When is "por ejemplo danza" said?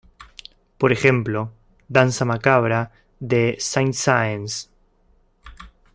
0.79-2.25